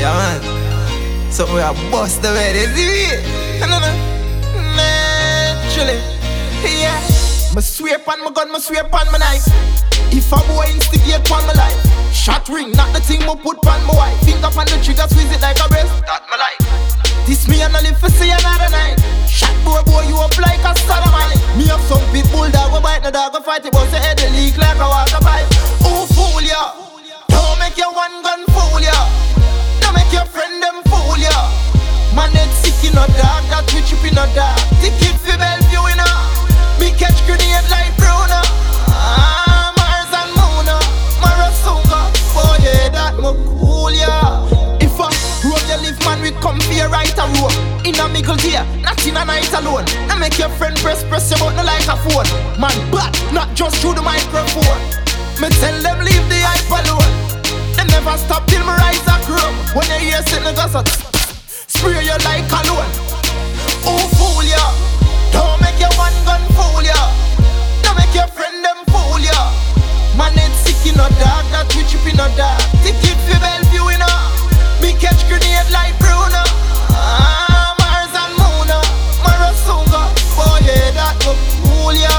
[0.00, 0.40] Yeah, man.
[1.30, 3.20] So we are bust the way they see it.
[4.72, 6.00] Naturally.
[6.64, 6.96] Yeah.
[7.52, 9.44] Me swear on my gun, me swear on my knife.
[10.08, 11.76] If a boy instigate on my life,
[12.16, 14.16] shot ring, not the thing me put on my wife.
[14.24, 15.92] Finger on the trigger, squeeze it like a breast.
[16.08, 16.64] That my life.
[17.28, 18.96] This me and I live for see another night.
[19.28, 21.36] Shot boy, boy, you up like a sodomite.
[21.60, 24.00] Me have some pit bull dog, go bite the dog, go fight it, but say
[24.00, 25.44] head leak like a water pipe.
[25.84, 26.88] Who fool ya?
[27.28, 28.49] Don't make your one gun
[46.50, 47.54] come for your right a road.
[47.86, 49.84] In a mickle dear, not in a night alone.
[50.08, 52.26] Now make your friend press, press your button like a phone.
[52.58, 54.80] Man, but not just through the microphone.
[55.40, 57.10] Me tell them leave the hype alone.
[57.76, 59.50] Them never stop till me rise a grow.
[59.74, 61.09] When you hear sitting gossip, spray
[81.90, 82.14] cool ya.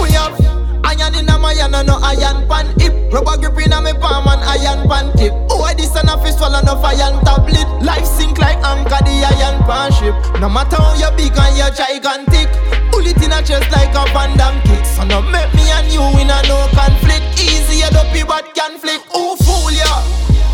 [0.00, 0.36] We have
[0.84, 2.92] iron in my hand and no iron pan hip.
[3.12, 5.32] Rubber grip in me palm and iron pan tip.
[5.48, 7.68] Oh, this and a fist swallow no iron tablet.
[7.82, 10.14] Life sink like anchor the iron pan ship.
[10.40, 12.50] No matter how you big and you gigantic.
[12.92, 14.84] Bullet in a chest like a Van Damme kick.
[14.84, 17.24] So no make me and you in a no conflict.
[17.40, 19.00] Easy a dopey but can flick.
[19.16, 19.90] Who oh, fool ya?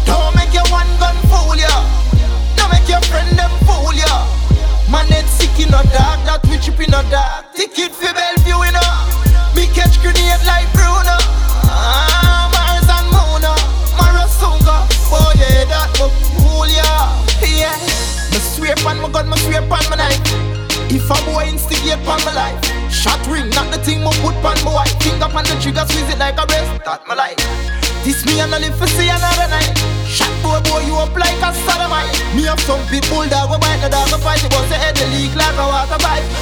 [0.07, 1.75] Don't make your one gun fool ya.
[2.57, 4.43] Don't make your friend them fool ya.
[4.93, 7.55] Man, it's sick in a dark, that we chip in a dark.
[7.55, 8.13] Ticket for.
[8.13, 8.32] Me
[10.33, 11.17] grenade like Bruno.
[11.69, 13.53] Ah, Mars and Mona.
[13.99, 14.87] Marasunga.
[15.11, 17.13] Boy, yeah, that go cool ya.
[17.43, 17.77] Yeah.
[18.33, 20.21] Me swear on my gun, me swear on my knife.
[20.91, 22.61] If a boy instigate on my life,
[22.93, 24.95] shot ring, not the thing me put on my wife.
[25.03, 26.85] Finger on the trigger, squeeze it like a breast.
[26.85, 27.39] That my life.
[28.05, 29.73] This me and I live for see another night.
[30.07, 32.13] Shot boy, boy, you up like a sodomite.
[32.35, 34.97] Me have some bull dog, go bite the dog, go fight it, but say head
[34.97, 36.42] the leak like a water pipe.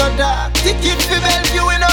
[0.00, 0.52] A dark.
[0.54, 1.85] Ticket for Bellevue in